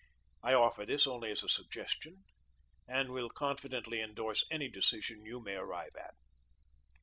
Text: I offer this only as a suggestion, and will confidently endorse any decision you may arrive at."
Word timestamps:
I 0.41 0.55
offer 0.55 0.83
this 0.83 1.05
only 1.05 1.29
as 1.29 1.43
a 1.43 1.47
suggestion, 1.47 2.23
and 2.87 3.11
will 3.11 3.29
confidently 3.29 4.01
endorse 4.01 4.43
any 4.49 4.67
decision 4.67 5.25
you 5.27 5.39
may 5.39 5.53
arrive 5.53 5.95
at." 5.95 6.15